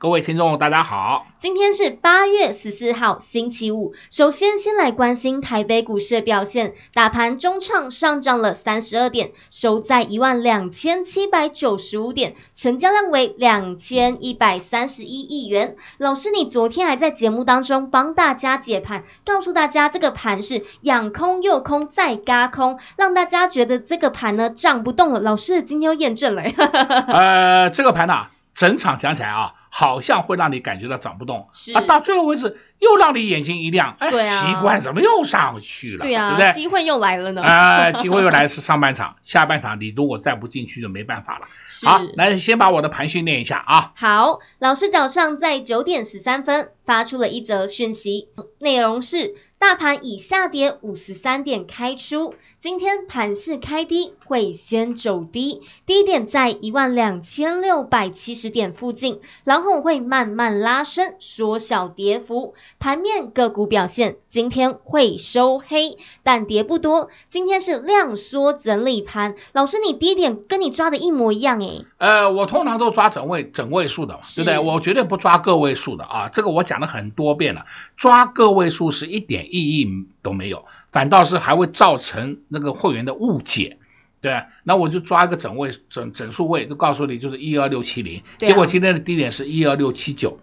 [0.00, 1.26] 各位听众大家好。
[1.40, 3.94] 今天是八月十四号，星期五。
[4.12, 6.74] 首先，先来关心台北股市的表现。
[6.94, 15.74] 大盘中创上涨了三十二点，收在一万两千七百九十五点，成交量为两千一百三十一亿元。
[15.98, 25.18] 老师，你昨天还在节目当中帮大家解盘，告诉大家这个盘是养空又空再嘎空，让大家觉得这个盘呢涨不动了。
[25.18, 26.42] 老师今天又验证了。
[27.12, 29.54] 呃，这个盘呢、啊，整场讲起来啊。
[29.70, 36.04] 好像会让你感觉到涨不动，啊，到最后为止又让你眼睛一亮，哎，对啊、奇怪，怎么又上去了？
[36.04, 36.62] 对啊，对不对？
[36.62, 37.42] 机会又来了呢。
[37.42, 41.48] 啊、呃，机会又来是上半场，下半场你如果再不进去就没办法了。
[41.84, 43.92] 好，来先把我的盘训练一下啊。
[43.96, 49.34] 好，老师早上在九点十三分发出了一则讯息，内容是。
[49.60, 62.54] 大盘以下跌五十三点开出，今天盘势开低，会先走低，低点在一万两千六百七十点附近，然后会慢慢拉升，缩小跌幅。
[62.78, 67.08] 盘面个股表现，今天会收黑，但跌不多。
[67.28, 71.84] 今天是量缩整理盘，老师你低点跟你抓的一模一样诶。
[71.96, 74.58] 呃，我通常都抓整位整位数的，对不对？
[74.60, 77.64] 我绝对不抓个位数的啊，这个我讲了很多遍了，
[77.96, 79.48] 抓个位数是一点。
[79.48, 79.88] 意义
[80.20, 83.78] 都没有，反倒是还会造成那个会员的误解，
[84.20, 90.38] 对，那我就抓一个整位整整数位，就告诉你就是一二六七零，结果今天的低点是一二六七九，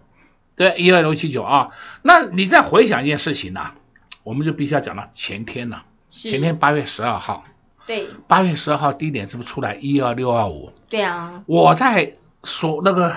[0.56, 1.70] 对，一二六七九啊，
[2.02, 3.72] 那你再回想一件事情呢，
[4.24, 7.44] 我们就必须要讲到前天呢，前天八月十二号，
[7.86, 10.72] 对，八月十二号低点是不是出来一二六二五？
[10.88, 13.16] 对啊，我在说那个。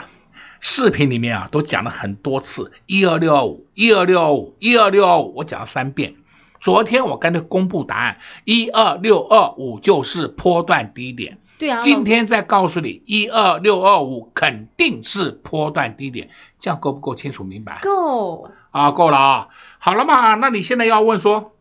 [0.62, 6.16] 视频里面啊，都讲了很多次，一二六二五，一二六二五，一二六二五，我讲了三遍。
[6.60, 11.38] 昨天我干脆公布答案，一二六二五就是波段低点。
[11.60, 11.82] 对啊。
[11.82, 17.80] 今天再告诉你，一二六二五肯定是波段低点，这样够不够清楚明白？
[17.84, 18.50] 够。
[18.72, 19.48] 啊，够了啊。
[19.78, 21.54] 好了嘛，那你现在要问说。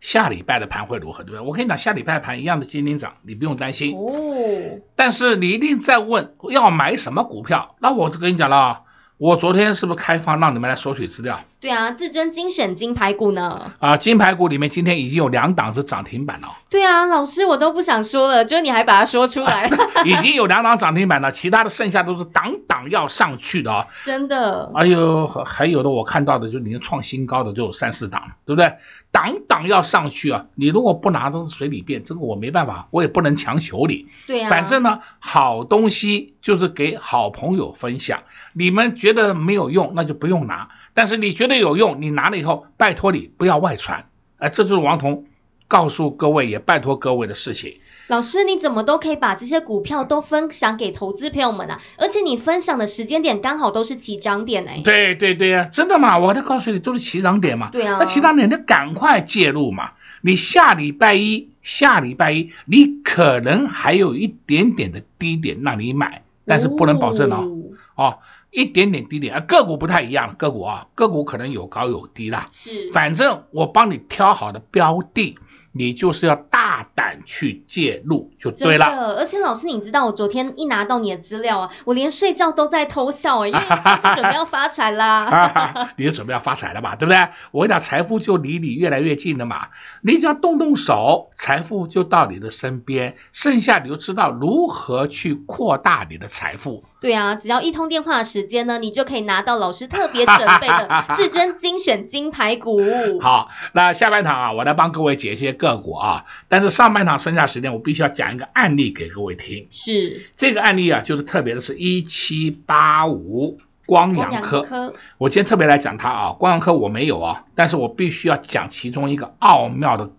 [0.00, 1.40] 下礼拜的盘会如何，对不对？
[1.40, 3.96] 我跟你讲，下礼拜盘一样的金领涨，你不用担心。
[3.96, 4.82] 哦。
[4.96, 8.82] 但是你一定在问要买什么股票，那我就跟你讲了，
[9.16, 11.40] 我昨天是不是开放让你们来索取资料？
[11.64, 13.72] 对啊，至尊精选金牌股呢？
[13.78, 16.48] 啊，金牌股里面今天已经有两档是涨停板了。
[16.68, 19.70] 对啊，老师我都不想说了，就你还把它说出来。
[20.04, 23.86] 已经有两档涨停板了，其他的剩下都是档档要上去的啊。
[24.02, 24.70] 真的。
[24.74, 28.74] 哎呦，还有的我看到的就已经创新高的就有三四档，对不对？
[29.10, 34.08] 档档要上去啊，你如果不拿都是随你便，这个我没办法，我也不能强求你。
[34.26, 34.50] 对啊。
[34.50, 40.68] 反正呢，好东西就是给好朋友分享，你们觉得没有用，那就不用拿。
[40.94, 44.06] 但是你觉得有用，你拿了以后，拜托你不要外传，
[44.38, 45.24] 哎，这就是王彤
[45.68, 47.78] 告诉各位，也拜托各位的事情。
[48.06, 51.80] 老师，你怎么都可以把这些股票都分享给投资朋友们啊？
[51.98, 54.82] 而且你分享的时间点刚好都是起涨点哎。
[54.84, 56.18] 对对对呀，真的嘛？
[56.18, 57.70] 我都告诉你，都是起涨点嘛。
[57.72, 57.96] 对啊。
[57.98, 59.92] 那起涨点，你赶快介入嘛。
[60.20, 67.48] 你下礼拜一，下礼拜一，你可能还有一点点的低点让你买，但是不能保证哦。
[67.96, 68.04] 哦。
[68.04, 68.18] 哦
[68.54, 72.48] 一点点低点啊，个股不太一样，个股啊，个股可能有高有低啦。
[72.52, 75.36] 是，反正我帮你挑好的标的。
[75.76, 78.86] 你就是要大胆去介入就对了。
[79.16, 85.90] 而且老师，你知道我昨天一拿到你的资料啊，我连睡觉都在偷笑啊，因为 就是准备要发财啦。
[85.96, 87.28] 你就准备要发财了嘛，对不对？
[87.50, 89.68] 我跟你讲，财富就离你越来越近了嘛。
[90.02, 96.84] 你只要动动手，财富就到你的身边，剩下你就知道如何去扩大你的财富。
[97.00, 102.80] 对啊，只要一通电话的时间呢，你就可以拿到老师特别准备的至尊精选金牌股。
[103.20, 109.66] 好，那下半场啊，我来帮各位解一些个股啊，但是上半场剩下时间，我必须要讲一个案例给各位听。
[109.70, 114.62] 是这个案例啊，就是特别的是一七八五光阳科。
[114.62, 114.94] 科。
[115.18, 120.10] 我今天特别来讲它啊，光阳科我没有啊，但是我必须要讲其中一个奥妙的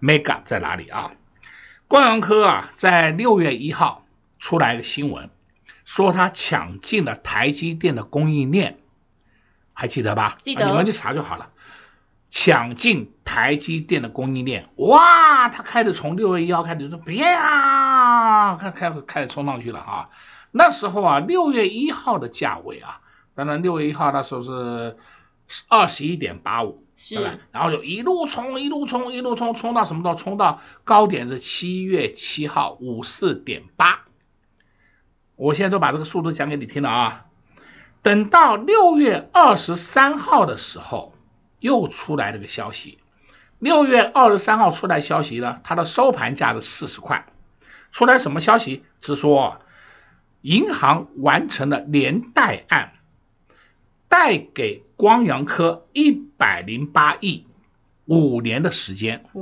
[0.00, 1.12] mega 在哪里啊？
[1.86, 4.04] 光阳科啊，在六月一号
[4.38, 5.28] 出来一个新闻，
[5.84, 8.78] 说它抢进了台积电的供应链，
[9.74, 10.38] 还记得吧？
[10.42, 10.64] 记得。
[10.64, 11.50] 啊，你们去查就好了。
[12.36, 20.10] 抢进台积电的供应链，哇，他开始从六月一号开始就说别啊，开开始开始冲上去了啊。
[20.50, 23.02] 那时候啊，六月一号的价位啊，
[23.36, 24.96] 当然六月一号那时候是
[25.68, 27.36] 二十一点八五，是吧？
[27.52, 30.16] 然后就一路冲，一路冲，一路冲，冲到什么时候？
[30.16, 34.00] 冲到高点是七月七号五四点八。
[35.36, 37.26] 我现在都把这个速度讲给你听了啊。
[38.02, 41.13] 等到六月二十三号的时候。
[41.64, 42.98] 又出来了个消息，
[43.58, 47.24] 六月二十三号出来消息呢，它的收盘价是四十块。
[47.90, 48.84] 出来什么消息？
[49.00, 49.62] 是说
[50.42, 52.92] 银行完成了连贷案，
[54.08, 57.46] 贷给光阳科一百零八亿，
[58.04, 59.24] 五年的时间。
[59.32, 59.40] 哦，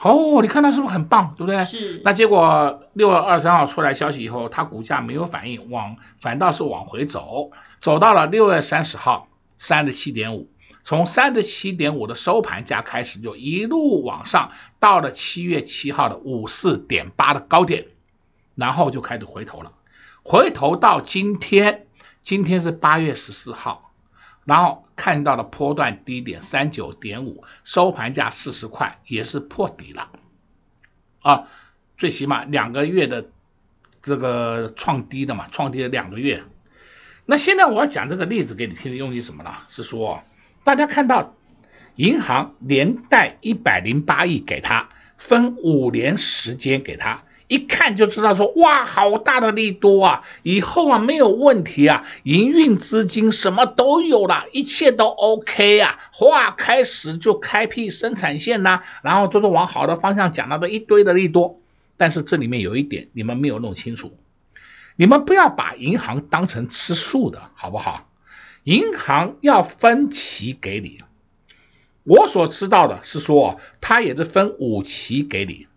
[0.00, 1.62] 哦，你看它是不是很棒，对不对？
[1.66, 2.00] 是。
[2.02, 7.50] 那结果六月二十三号出来消息以后，它股价没有反应，往反倒是往回走，
[7.82, 9.28] 走到了六月三十号
[9.58, 10.48] 三十七点五。
[10.88, 17.88] 从三十七点五的收盘价开始，就一路往上，到了七月七号的五四点八的高点，
[18.54, 19.74] 然后就开始回头了。
[20.22, 21.86] 回头到今天，
[22.22, 23.92] 今天是八月十四号，
[24.46, 30.08] 然后看到了波段低点三九点五，收盘价四十块，也是破底了。
[31.20, 31.48] 啊，
[31.98, 33.26] 最起码两个月的
[34.02, 36.44] 这个创低的嘛，创低了两个月。
[37.26, 39.54] 那现在我要讲这个例子给你听的用意什么呢？
[39.68, 40.22] 是说。
[40.68, 41.34] 大家看到，
[41.96, 50.24] 银行连贷一百零八亿给他，分五年时间给他，一看就知道说，哇，好大的利多啊！
[50.42, 55.98] 以后啊没有问题啊，营运资金什么都有了，一切都 OK 啊！
[56.20, 61.62] 哇，开始就开辟生产线呐、然后就是往好的方向讲到的一堆的利多。
[61.96, 64.12] 但是这里面有一点你们没有弄清楚，
[64.96, 68.07] 你们不要把银行当成吃素的，好不好？
[68.68, 70.98] 银行要分期给你，
[72.04, 75.68] 我所知道的是说，他也是分五期给你。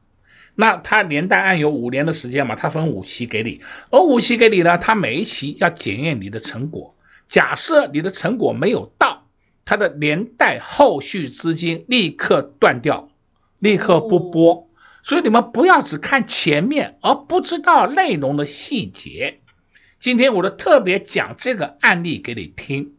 [0.56, 3.62] 那他连带案有五年的时间嘛，他分五期给你，
[3.92, 6.98] 而五期给你呢，他每一期要检验你的成果。
[7.30, 9.26] 假设你的成果没有到，
[9.64, 13.10] 他的连带后续资金立刻断掉，
[13.58, 14.68] 立刻不拨。
[15.04, 19.40] 所以你们不要只看前面，而不知道内容的细节。
[20.02, 22.94] 今天我就特别讲这个案例给你听，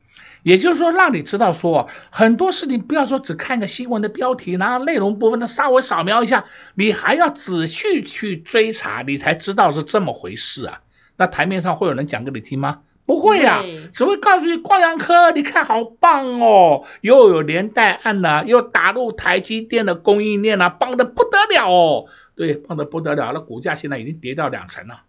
[0.44, 6.44] 也就是说让你知道说很多事情不要说只看个新闻的标题，然后内容部分的稍微扫描一下，
[6.76, 10.82] 你还要仔细去追查，你才知道是这么回事啊。
[11.16, 12.82] 那台面上会有人讲给你听吗？
[13.05, 22.05] 不会呀，只会告诉你光阳科，你看好棒哦，又有连带案呐，又打入台积电的供应链呐，棒的不得了哦。
[22.37, 25.02] 对，棒的不得了，那股价现在已经跌掉两成了。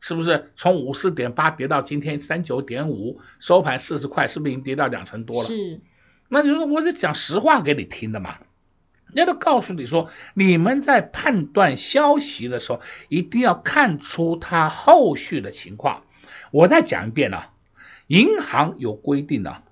[0.00, 5.46] 是不是从五四点八跌到今天三九点五，收盘四十块，是不是已经跌到两成多了？
[5.46, 5.80] 是，
[6.28, 8.38] 那你说我是讲实话给你听的嘛。
[9.12, 16.04] 人家都告诉你说，你们在判断消息的时候，一定要看出它后续的情况。
[16.52, 17.50] 我再讲一遍啊，
[18.06, 19.64] 银行有规定的，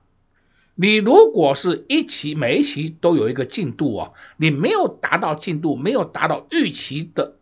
[0.74, 7.37] 你如果是一期每一期都有一个进度啊，你没有达到进度，没有达到预期的。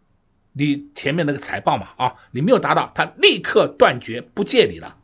[0.58, 4.96] 你前面那个财报嘛，啊，你没有达到，他立刻断绝不借你了，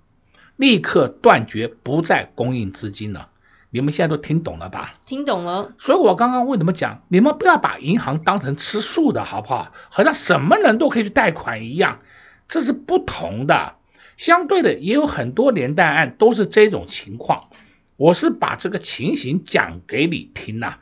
[0.56, 3.28] 立刻断绝不再供应资金了。
[3.69, 4.94] 你们现在都听懂了吧？
[5.04, 5.75] 听懂了。
[5.78, 9.72] 所以我刚刚为什么讲，你们不要把银行当成吃素的，好不好？
[9.91, 12.00] 好像什么人都可以去贷款一样，
[12.48, 13.74] 这是不同的。
[14.17, 17.50] 相对的，也有很多连带案都是这种情况。
[17.98, 20.79] 我是把这个情形讲给你听呐。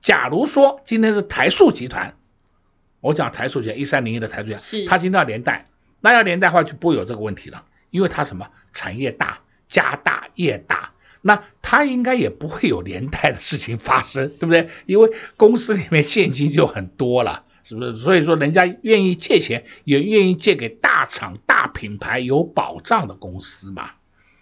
[0.00, 2.14] 假如说今天是台塑集团。
[3.04, 5.66] 我讲台塑集团一三零一的台塑集团，是它今天要连带，
[6.00, 14.70] 那要连带的话就不会有这个问题了，因为它什么产业大，家大业大，那它应该也不会有连带的事情发生，对不对？
[14.86, 17.94] 因为公司里面现金就很多了，是不是？
[17.94, 23.90] 所以说人家愿意借钱，也愿意借给大厂、大品牌有保障的公司嘛。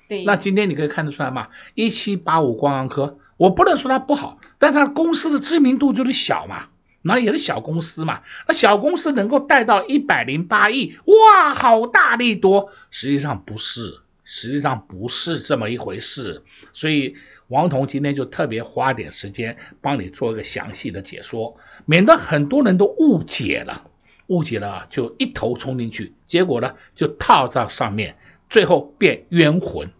[0.08, 0.22] 对。
[0.22, 6.68] 那今天你可以看得出来嘛，一七八五光阳科，我不能说它不好，但它公司的知名度就是小嘛。
[7.02, 12.70] 那也是小公司嘛，那小公司能够贷到一百零八亿，哇，好大利多！
[12.90, 16.42] 实际上不是，实际上不是这么一回事。
[16.72, 17.16] 所以
[17.48, 21.56] 王彤今天就特别花点时间帮你做一个详细的解说，
[21.86, 23.90] 免得很多人都误解了，
[24.28, 28.16] 误解了就一头冲进去，结果呢就套在上面，
[28.48, 29.90] 最后变冤魂。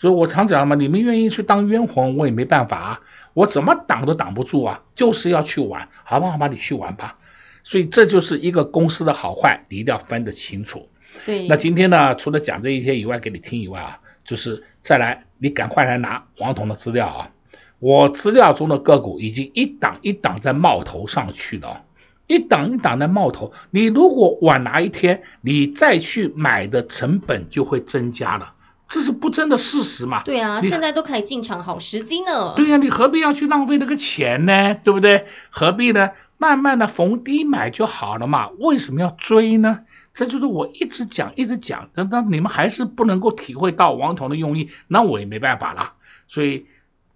[0.00, 3.00] 所以我常讲嘛，你们愿意去当冤魂，我也没办法啊。
[3.34, 7.18] 我怎么挡都挡不住啊，就是要去玩，好吧，好吧，你去玩吧。
[7.64, 10.88] 所以这就是一个公司的好坏，你一定要分得清楚。
[11.26, 11.46] 对。
[11.48, 17.30] 那今天呢，除了讲这一些以外，给你听以外啊，就是再来，你赶快来拿王彤的资料啊。
[17.78, 21.84] 我资料中的个股已经一档一档在冒头上去了，
[22.26, 23.52] 一档一档在冒头。
[23.70, 28.54] 你如果晚拿一天，你再去买的成本就会增加了，
[28.90, 30.22] 这是不争的事实嘛？
[30.24, 32.54] 对啊，现在都可以进场好时机呢。
[32.56, 34.74] 对呀、啊，你何必要去浪费那个钱呢？
[34.74, 35.26] 对不对？
[35.48, 36.10] 何必呢？
[36.36, 38.50] 慢慢的逢低买就好了嘛。
[38.58, 39.84] 为什么要追呢？
[40.12, 45.92] 这就是我一直讲一直讲，那那你们还是不能够体会到王彤的用意，那我也没办法了。
[46.26, 46.66] 所以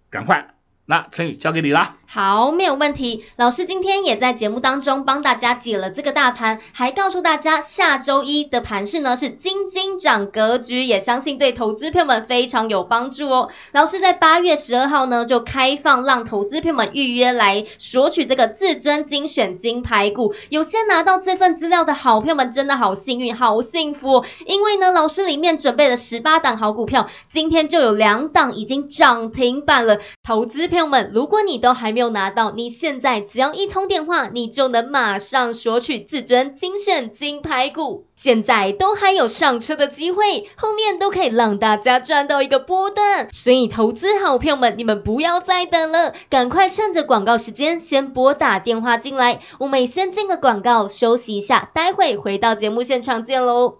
[0.09, 0.47] 赶快。
[0.87, 1.95] 那陈宇交给你了。
[2.07, 3.25] 好，没有问题。
[3.35, 13.49] 老师今天也在节目当中帮大家解了这个大盘，还告诉大家下周一的盘势呢是金金涨格局，也相信对投资朋友们非常有帮助哦。
[13.71, 24.25] 老师在八月十二号呢就开放让投资朋友们预约来索取这个至尊精选金牌股，有些拿到这份资料的好朋友们真的好幸运，好幸福哦。
[24.45, 30.65] 因为呢，老师里面准备了十八档好股票，今天就有两档已经涨停板了，投资。
[30.65, 38.05] 朋友们，如果你都还没有拿到，你现在只要一通电话，你就能马上索取至尊精选金牌股。
[38.15, 43.29] 现在都还有上车的机会，后面都可以让大家赚到一个波段。
[43.31, 49.39] 所以投资好朋友们，你们不要再等了，赶快趁着广告时间先拨打电话进来。
[49.59, 53.77] 我们先进个广告休息一下，待会回到节目现场见喽。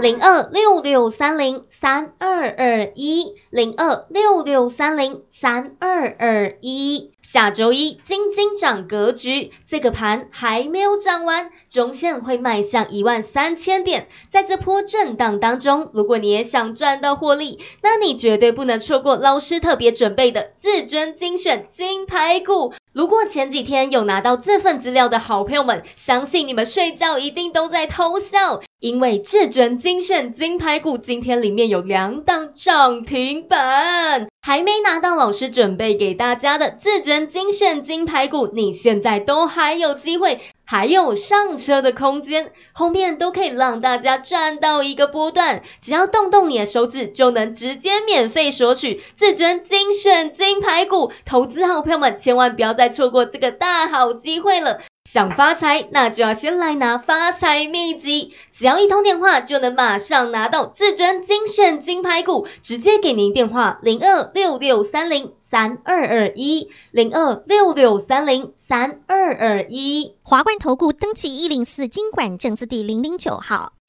[0.00, 7.10] 零二六六三零三二二一，零二六六三零三二二一。
[7.20, 14.08] 下周一金金涨格局，这个盘还没有涨完，中线会迈向一万三千点。
[14.30, 22.72] 在这波震荡当中，如果你也想赚到获利，那你绝对不能错过老师特别准备的至尊精选金牌股。
[22.92, 40.40] 如果前几天有拿到这份资料的好朋友们，相信你们睡觉一定都在偷笑，因为至尊精选金牌股今天里面有两档涨停板，还没拿到老师准备给大家的至尊精选金牌股，你现在都还有机会。
[40.70, 51.10] 还有上车的空间，后面都可以让大家赚到一个波段，只要动动你的手指，就能直接免费索取至尊精选金牌股。
[51.24, 54.78] 投资好朋友们，千万不要再错过这个大好机会了。
[55.12, 70.14] 想发财，那就要先来拿发财秘籍，只要一通电话就能马上拿到至尊精选金牌股，直接给您电话零二六六三零三二二一零二六六三零三二二一。
[70.22, 73.79] 华冠投顾登记一零四经管证字第零零九号。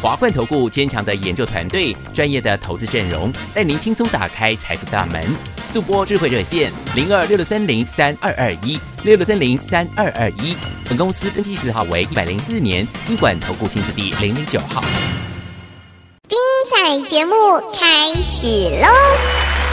[0.00, 5.22] 华冠投顾坚强的研究团队，专业的投资阵容，带您轻松打开财富大门。
[5.72, 10.54] 速播智慧热线零二六六三零三二二一六六三零三二二一，
[10.88, 14.82] 本公司登记字号为一百零四年金管投顾新字第零零九号。
[16.28, 16.38] 精
[16.70, 17.34] 彩节目
[17.72, 18.46] 开始
[18.80, 19.65] 喽！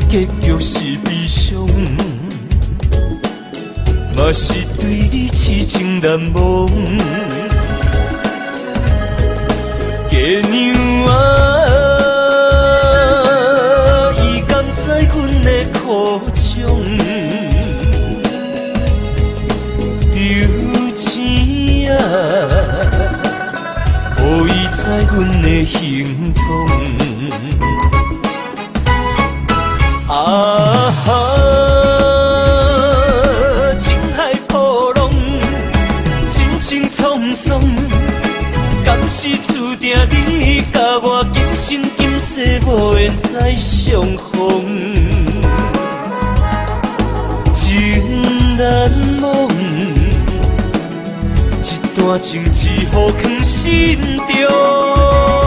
[0.00, 1.66] 结局是悲伤，
[4.16, 6.68] 嘛是对你痴情难忘。
[30.16, 31.12] 啊哈，
[33.78, 35.10] 情海波浪，
[36.32, 37.60] 真情沧桑，
[38.82, 44.96] 敢是注定你甲我今生今世无缘再相逢，
[47.52, 48.02] 情
[48.56, 49.50] 难忘。
[51.62, 55.45] 一段情只好藏心中。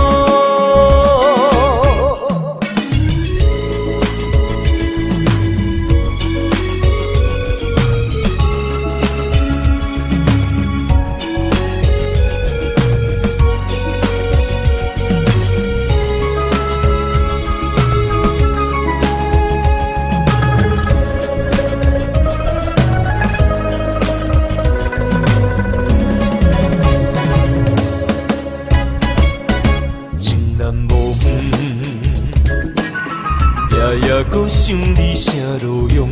[34.30, 35.32] 搁想你啥
[35.64, 36.08] 路用，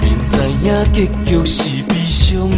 [0.00, 2.48] 明知影结局是悲伤，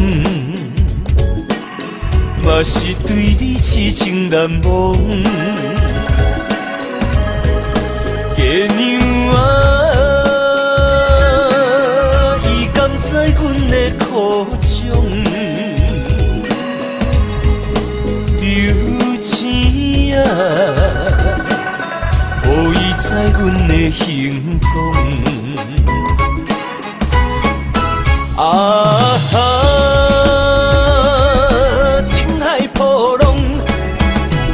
[2.44, 4.94] 嘛是对你痴情难忘。
[8.36, 9.36] 月娘啊，
[23.30, 24.70] 阮的行踪，
[28.36, 29.38] 啊哈，
[32.08, 33.36] 情海波浪，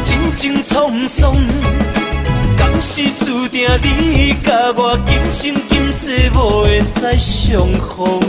[0.05, 1.35] 情情沧桑，
[2.57, 8.21] 敢是注定你甲我今生今世无缘再相逢，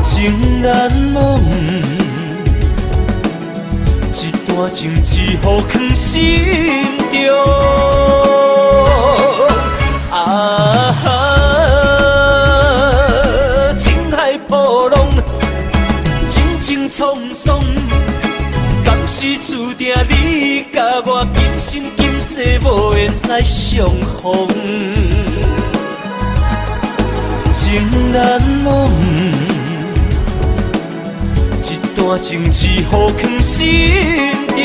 [0.00, 1.38] 情难忘。
[4.18, 6.42] 一段情只好藏心
[10.10, 11.06] 啊哈，
[13.78, 14.98] 情海波浪，
[16.28, 17.60] 情情沧桑，
[18.84, 23.86] 敢是注定你甲我今生今世无缘再相
[24.22, 24.48] 逢，
[27.50, 27.82] 情
[28.12, 28.90] 难忘。
[31.62, 33.56] 一段情只好藏心
[34.48, 34.56] 中。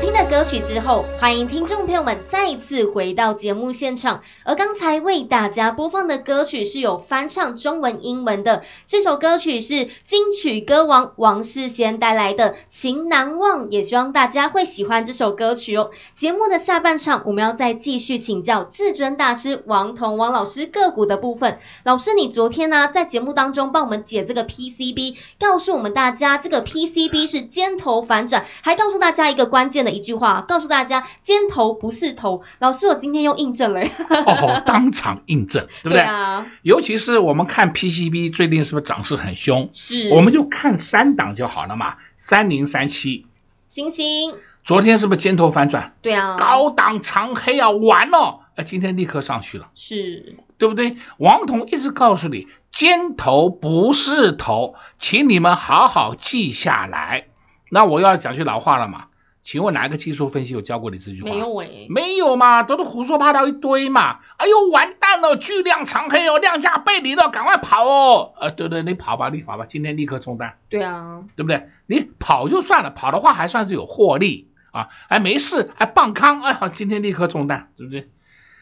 [0.00, 4.22] 听的歌曲之后，欢迎听众朋友们再次回到节目现场。
[4.44, 15.90] 而刚才为大家播放的歌曲是有翻唱中文、英文的，这首歌曲是金曲歌王王世贤带来的《情难忘》，也希望大家会喜欢这首歌曲哦。
[16.14, 21.58] 节目的下半场，我们要再继续请教至尊大师王彤王老师个股的部分。
[21.84, 32.42] 老师，你昨天呢、在节目当中帮我们解这个 PCB，告诉我们大家这个 PCB 是尖头反转，还告诉大家一个关键的一句话，告诉大家尖头不是头。
[32.58, 35.98] 老师，我今天又印证了，哦，当场印证，对不对？
[35.98, 36.46] 对啊。
[36.62, 39.70] 尤其是我们看 PCB 最近是不是涨势很凶？
[39.72, 40.10] 是。
[40.12, 43.26] 我们就看三档就好了嘛，三零三七，
[43.68, 44.34] 星星。
[44.62, 45.94] 昨天是不是尖头反转？
[46.02, 46.36] 对啊。
[46.36, 50.96] 高档长黑啊，完了，哎，今天立刻上去了，是对不对？
[51.16, 57.26] 王彤一直告诉你，尖头不是头，请你们好好记下来。
[57.70, 59.06] 那我要讲句老话了嘛。
[59.50, 61.28] 请问哪一个技术分析有教过你这句话？
[61.28, 64.20] 没有诶、欸，没有嘛，都是胡说八道一堆嘛。
[64.36, 68.32] 哎呦，完蛋了，巨量长黑哦，量价背离了，赶快跑哦。
[68.40, 70.58] 呃，对对，你跑吧，你跑吧，今天立刻冲单。
[70.68, 71.68] 对啊，对不对？
[71.86, 78.08] 你跑就算了，跑的话还算是有获利啊，哎没事，还棒康，哎呀，今天立刻冲单，对不对？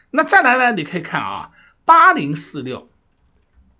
[0.09, 1.51] 那再来呢，你可以看啊，
[1.85, 2.89] 八零四六，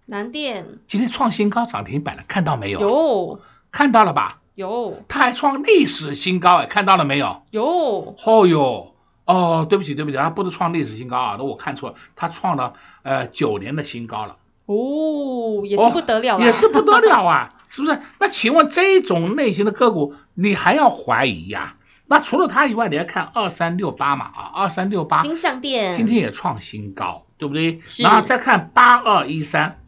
[0.05, 2.79] 南电今天创新高涨停板了，看到没有？
[2.79, 3.41] 有，
[3.71, 4.38] 看到了吧？
[4.59, 7.43] 有，它还创历史新高哎，看到了没有？
[7.51, 8.93] 有，哦哟，
[9.23, 14.35] 哦，对不起对不起，它不是创历史新高啊，那我看错了，它创了呃九年的新高了。
[14.65, 18.01] 哦，也是不得了，啊哦，也是不得了啊， 是不是？
[18.19, 21.75] 那请问这种类型的个股，你还要怀疑呀，啊？
[22.07, 27.79] 那除了它以外，你要看二三六八嘛啊，二三六八，金像电今天也创新高，对不对？
[27.99, 29.79] 然后再看八二一三，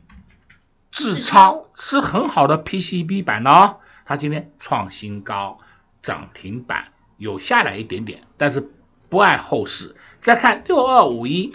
[0.92, 3.76] 智超是很好的 PCB 板哦。
[4.06, 5.60] 它今天创新高，
[6.02, 8.72] 涨停板有下来一点点，但是
[9.10, 9.96] 不碍后市。
[10.20, 11.52] 再看六二五一，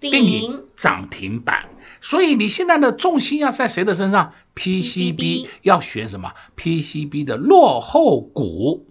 [0.00, 1.68] 电影涨停板，
[2.00, 8.86] 所以你现在的重心要在谁的身上？PCB 要选什么？PCB 的落后股，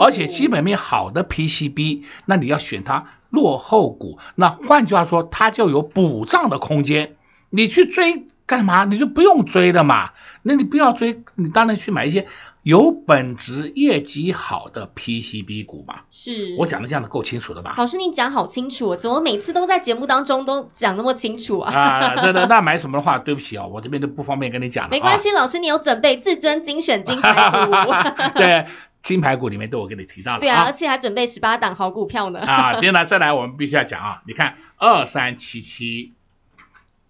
[0.00, 4.18] 而且基本面好的 PCB，那你要选它落后股。
[4.34, 7.16] 那换句话说，它就有补涨的空间。
[7.50, 8.84] 你去追干嘛？
[8.84, 10.10] 你就不用追的嘛。
[10.42, 12.26] 那你不要追，你当然去买一些
[12.62, 16.00] 有本质、业绩好的 PCB 股嘛。
[16.08, 17.74] 是我讲的这样的够清楚的吧？
[17.78, 21.72] 老师，你讲好清楚，怎么每次都在节目当中都讲那么清楚啊？
[21.72, 24.90] 啊，那那那买什么的话，对不起哦，我这边都不方便跟你讲了。
[24.90, 27.92] 没关系，啊、老师你有准备至尊精选金牌股。
[28.34, 28.66] 对，
[29.02, 30.40] 金牌股里面都有给你提到了。
[30.40, 32.40] 对啊，而且还准备十八档好股票呢。
[32.40, 36.14] 啊，接下来再来，我们必须要讲啊，你看二三七七。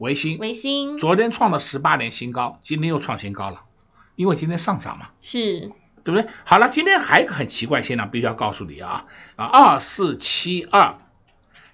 [0.00, 0.96] 微星，微星。
[0.98, 3.64] 昨天创了十八年新高，今天又创新高了，
[4.16, 5.72] 因为今天上涨嘛，是。
[6.02, 6.30] 对不对？
[6.44, 9.04] 好了，今天还有一个很奇怪现象，必须要告诉你啊
[9.36, 10.96] 啊，二四七二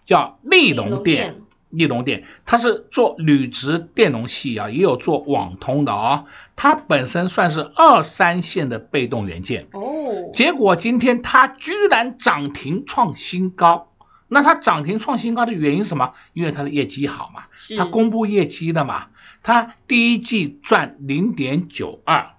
[0.05, 6.25] 叫利隆电，利隆电，它是做铝质电容器啊，也有做网通的啊、哦，
[6.57, 9.69] 它本身算是二三线的被动元件。
[9.73, 13.93] 哦，结果今天它居然涨停创新高。
[14.29, 16.13] 那它涨停创新高的原因是什么？
[16.33, 17.45] 因为它的业绩好嘛，
[17.77, 19.07] 它公布业绩的嘛，
[19.43, 22.31] 它第一季赚零点九二，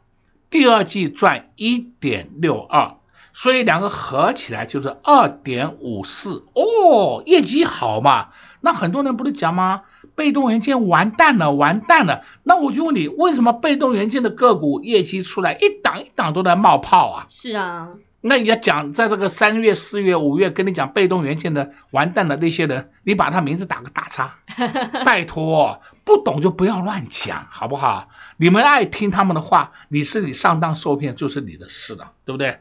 [0.49, 2.95] 第二季赚一点六二，
[3.33, 8.29] 所以两个合起来就是二点五四哦，业绩好嘛？
[8.59, 9.83] 那很多人不是讲吗？
[10.15, 12.25] 被动元件完蛋了，完蛋了。
[12.43, 17.25] 那我就问你，为什么被动元件的个股业绩出来一档一档都在冒泡啊？
[17.29, 17.89] 是啊。
[18.21, 24.39] 那你要讲，在这个三月、四月、五月跟你讲被动元件的完蛋的那些人，你把他名字打个大叉，
[25.05, 28.09] 拜托，不懂就不要乱讲，好不好？
[28.37, 32.59] 你们爱听他们的话，你是你上当受骗就是你的事了，对不对？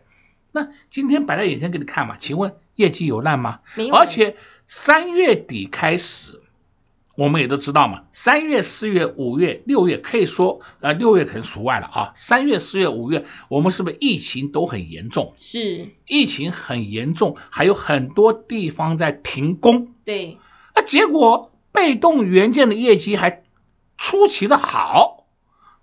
[0.53, 3.61] 那今天摆在眼前给你看嘛，请问业绩有烂吗？
[3.92, 4.37] 而且
[4.69, 6.42] 三月底开始。
[7.16, 12.12] 我们也都知道嘛，三月、四月、五月、六月，可以说，呃，六月可能除外了啊。
[12.14, 15.33] 三月、四月、五月，我们是不是疫情都很严重？
[15.38, 19.94] 是，疫情很严重，还有很多地方在停工。
[20.05, 20.37] 对，
[20.74, 23.42] 啊，结果被动元件的业绩还
[23.96, 25.24] 出奇的好，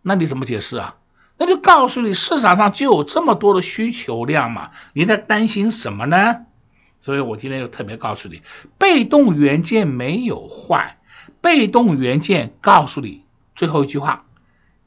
[0.04, 0.98] 那你怎么解释啊？
[1.39, 6.46] 那就告诉你，市场上就有这么多的需求量嘛，你在担心什么呢？
[7.00, 8.43] 所以我今天就特别告诉你，
[8.78, 11.00] 被动元件没有坏。
[11.42, 13.24] 被动元件告诉你
[13.56, 14.26] 最后一句话，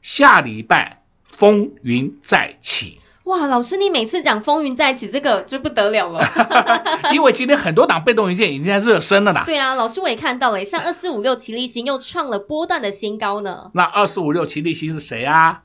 [0.01, 2.99] 下礼拜风云再起。
[3.23, 6.21] 哇，老师，你每次讲风云再起，这个就不得了了。
[7.13, 9.43] 因为今天很多档被动元件已经在热身了啦。
[9.45, 13.69] 对啊，老师我也看到了，像二四五六奇力新又创了波段的新高呢。
[13.73, 15.63] 那二四五六奇力新是谁啊？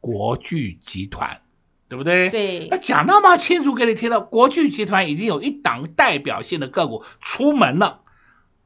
[0.00, 1.42] 国巨集团，
[1.88, 2.30] 对不对？
[2.30, 2.68] 对。
[2.72, 8.00] 那讲那么清楚给你听了，国巨集团已经有一档代表性的个股出门了，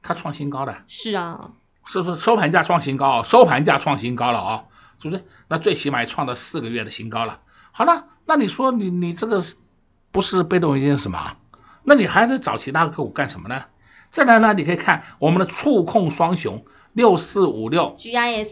[0.02, 0.82] 它创新高的。
[0.88, 1.52] 是啊。
[1.86, 3.22] 是不是收盘价创新高？
[3.24, 4.64] 收盘价创新高了啊，
[5.02, 5.24] 是不是？
[5.48, 7.40] 那最起码也创了四个月的新高了。
[7.72, 9.42] 好了，那你说你你这个
[10.12, 11.36] 不是被动元件是什么？
[11.82, 13.64] 那你还得找其他个股干什么呢？
[14.10, 18.50] 再来呢，你可以看我们的触控双雄六四五六 GIS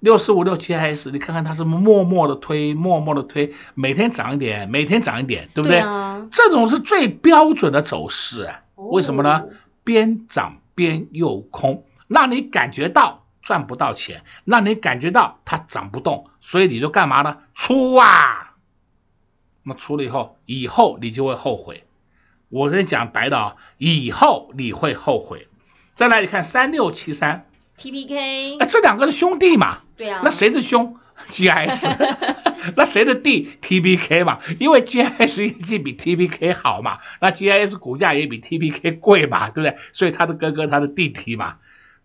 [0.00, 5.78] 六四五六 GIS，你看看它是默默的推，默默的推，每天涨一点，每天涨一点，对不对？
[5.78, 8.62] 对啊，这种是最标准的走势啊。
[8.76, 9.44] 为什么呢？
[9.84, 11.84] 边涨边又空。
[12.08, 17.38] 让你感觉到赚不到钱，让你感觉到它涨不动，所以你就干嘛呢？
[17.54, 18.56] 出啊！
[19.62, 21.84] 那出了以后，以后你就会后悔。
[22.48, 25.46] 我跟你讲白的啊，以后你会后悔。
[25.94, 27.46] 再来，你看三六七三
[27.78, 29.82] TPK，哎，这两个是兄弟嘛？
[29.96, 30.22] 对啊。
[30.24, 30.98] 那谁是兄
[31.30, 31.88] ？GIS。
[32.76, 34.40] 那谁的弟？TPK 嘛？
[34.58, 39.78] 因为 GIS 业绩比 TPK 好嘛，那 GIS 股价也比 TPK 贵嘛，对不对？
[39.94, 41.56] 所以他的哥哥，他的弟弟嘛。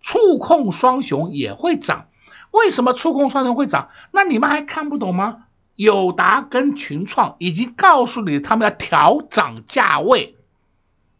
[0.01, 2.07] 触控双雄也会涨，
[2.51, 3.89] 为什么触控双雄会涨？
[4.11, 5.39] 那你们还看不懂吗？
[5.75, 10.37] 友达跟群创已经告诉你，他们要调涨价位，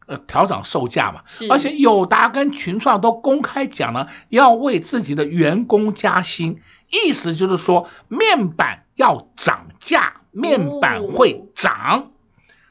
[0.06, 1.24] 呃，调涨售价嘛。
[1.50, 6.62] 而且友达跟群创都公开讲了，要为自己的员工加薪，
[7.06, 11.74] 意思就是说面板要涨价，面板会涨。
[11.90, 12.12] 哦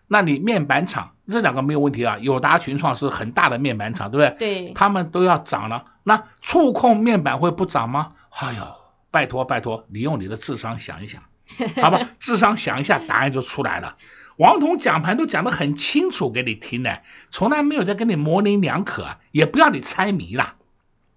[0.07, 4.65] 那你面板厂这两个没有问题啊，友达群创是很大的面板厂，对不对？
[4.65, 5.87] 对，他们都要涨了。
[6.03, 8.13] 那触控面板会不涨吗？
[8.31, 8.63] 哎呦，
[9.11, 11.23] 拜托拜托，你用你的智商想一想，
[11.83, 12.11] 好吧？
[12.21, 13.97] 智商想一下，答案就出来了。
[14.37, 20.63] 王彤讲盘都讲得很清楚给你听的，从来没有在跟你模棱两可，也不要你猜谜了，因为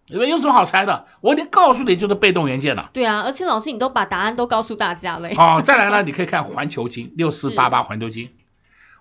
[0.08, 1.06] 有什么好猜的？
[1.22, 2.90] 我已经告诉你就是被动元件了。
[2.94, 5.30] 对啊，而且老师你都把答案都告诉大家了。
[5.36, 8.30] 哦，再来呢，你可以看环球金 六四八八环球金。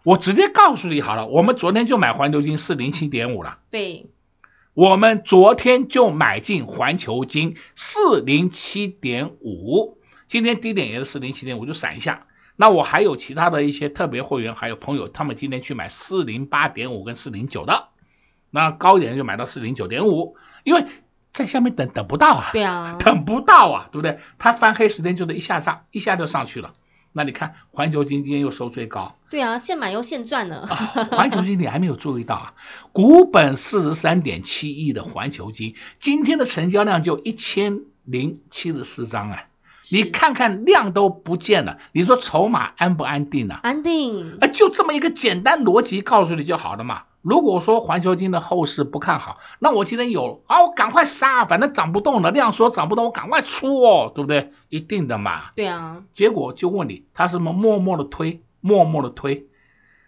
[0.02, 3.58] 我直接告诉你好了，我们昨天就买环球金四零七点五了。
[3.70, 4.06] 对，
[4.74, 12.26] 我们昨天就买进环球金四零七点五，今天低点也是四零七点五，就闪一下。
[12.54, 17.88] 那我还有其他的一些特别会员，还有朋友，他们今天去买四零八点五跟四零九的，
[18.50, 20.84] 那高一点就买到四零九点五，因为
[21.32, 24.18] 在下面等等不到啊，对啊， 等不到啊，对不对？
[24.36, 26.74] 它翻黑时间就得一下上，一下就上去了。
[27.12, 30.66] 那你看环球金今天又收最高，对啊，现买又现赚呢。
[30.66, 32.54] 环球金你还没有注意到啊？
[32.92, 39.44] 股本四十三点七亿的环球金，今天的成交量就一千零七十四张啊！
[39.88, 43.60] 你看看量都不见了，你说筹码安不安定啊？
[43.62, 44.38] 安定。
[44.40, 47.04] 啊，就这么一个简单逻辑告诉你就好了嘛。
[47.26, 54.52] 如果说环球金的后市不看好，那我今天有啊，我赶快杀，反正涨不动了，量说涨不动，我赶快出哦，对不对？
[54.68, 55.46] 一定的嘛。
[55.56, 56.04] 对啊。
[56.12, 59.48] 结果就问你，他是么默默的推，默默的推，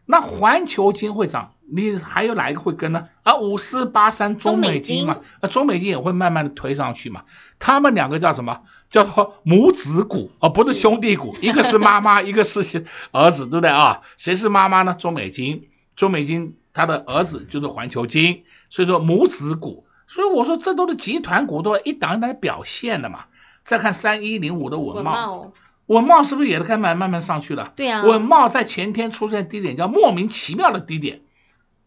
[0.07, 3.09] 那环球金会涨，你还有哪一个会跟呢？
[3.25, 7.25] 啊，五四八三中美金嘛，啊，中美金也会慢慢的推上去嘛。
[7.59, 8.61] 他们两个叫什么？
[8.91, 14.03] 叫做母子股，而、哦、不是兄弟股， 一个是妈妈，一个是儿子，对不对啊？
[14.19, 14.95] 谁是妈妈呢？
[14.97, 16.55] 中美金，中美晶。
[16.79, 23.25] 他的儿子就是环球金，所以说母子股，所以我说这都是集团股，都一档一档表现的嘛。
[23.65, 25.51] 再看三一零五的稳懋，懋
[25.87, 27.73] 稳懋是不是也开始慢慢慢上去了？
[27.75, 31.23] 对啊，稳茂在前天出现低点，叫莫名其妙的低点，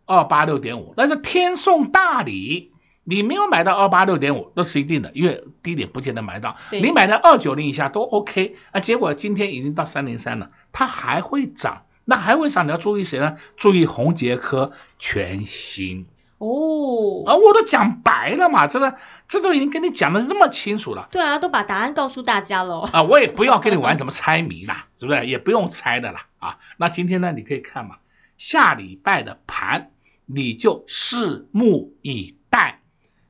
[0.06, 2.74] 二八六点五，那是天送大礼。
[3.04, 6.58] 你没有买到二八六点五，那是一定的，因为低点不见得买到。
[6.70, 8.80] 你买到二九零以下都 OK 啊。
[8.80, 13.38] 结果今天已经到三零三了，它还会涨，那还会啥，你要注意谁呢？
[13.56, 16.08] 注意红杰科全新
[16.40, 17.24] 哦。
[17.26, 18.96] 啊，我都讲白了嘛，这个
[19.30, 21.08] 这都已经跟你讲的那么清楚了。
[21.10, 22.82] 对啊，都把答案告诉大家了。
[22.92, 25.26] 啊，我也不要跟你玩什么猜谜啦， 是不是？
[25.26, 26.58] 也不用猜的啦啊。
[26.76, 28.00] 那今天呢，你可以看嘛，
[28.38, 29.92] 下礼拜的盘
[30.26, 32.80] 你就拭目以待。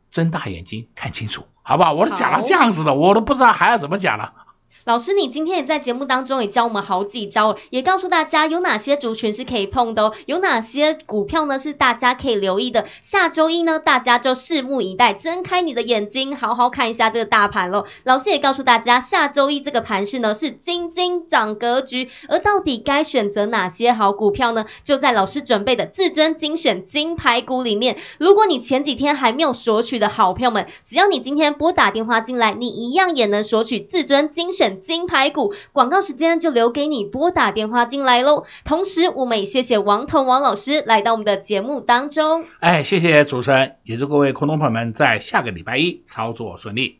[0.09, 1.93] 睁大眼睛看清楚，好不好？
[1.93, 4.33] 我都讲了这样子的，我都不知道还要怎么讲了。
[4.83, 12.87] 老师，你今天也在节目当中也教我们好几招，也告诉大家有哪些族群是可以碰的哦，有哪些股票呢是大家可以留意的。
[13.03, 17.85] 下周一呢，大家就拭目以待，睁开你的眼睛，好好看一下这个大盘喽。
[18.03, 24.65] 老师也告诉大家，下周一这个盘势呢是金金涨格局，而到底该选择哪些好股票呢？
[24.83, 27.97] 就在老师准备的至尊精选金牌股里面。
[28.17, 34.70] 如果你前几天还没有索取的好票们，只要你今天拨打电话进来，你一样也能索取至尊精选。
[34.79, 38.45] 金牌股广告时间就留给你拨打电话进来喽。
[38.63, 42.45] 同时，我们也谢谢王彤王老师来到我们的节目当中。
[42.59, 46.99] 哎，谢谢主持人，也祝各位空中朋友们在下个礼拜一操作顺利。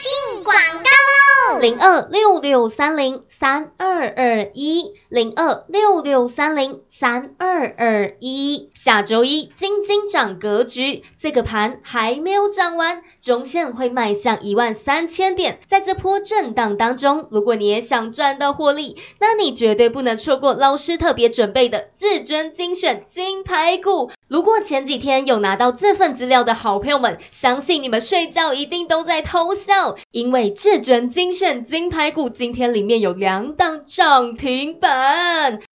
[0.00, 8.70] 进广告喽零二六六三零三二二一，零二六六三零三二二一。
[8.74, 15.58] 下周一金金涨格局，这个盘还没有涨完，中线会迈向一万三千点。
[15.66, 24.12] 在这波震荡当中，如果你也想赚到获利，那你绝对不能错过老师特别准备的至尊精选金牌股。
[24.28, 34.99] 如果前几天有拿到这份资料的好朋友们，相信你们睡觉一定都在偷笑，因为至尊精选金牌股今天里面有两档涨停板。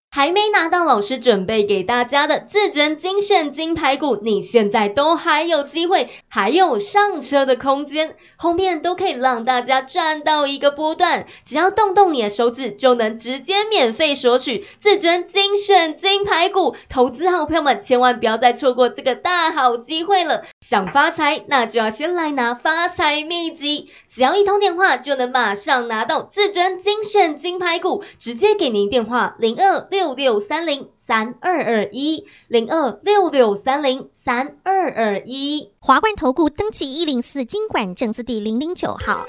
[0.08, 11.26] 还没拿到老师准备给大家的至尊精选金牌股，你现在都还有机会，还有上车的空间，后面都可以让大家赚到一个波段。
[11.44, 16.76] 只要动动你的手指，就能直接免费索取至尊精选金牌股。
[16.88, 20.44] 投资好朋友们，千万不要再错过这个大好机会了。
[20.62, 30.14] 想发财，那就要先来拿发财秘籍，只要一通电话就能马上拿到至尊精选金牌股，直接给您电话零二六。
[30.14, 39.26] 六三零三二二一零二六六三零三二二一，华冠投顾登记一零四金管证字第零零九号。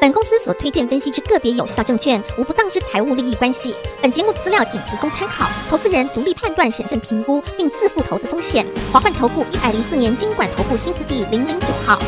[0.00, 3.72] 本公司所推荐分析之个别有效证券，无不当之财务利益关系。
[4.02, 8.66] 本节目资料仅提供参考，投资人独立判断、审慎评估，并自负投资风险。
[8.92, 12.00] 华冠投顾一百零四年金管投顾新字第零零九号。